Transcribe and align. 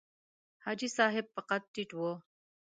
حاجي 0.63 0.89
صاحب 0.97 1.25
په 1.35 1.41
قد 1.49 1.61
ټیټ 1.73 1.89
و. 1.97 2.01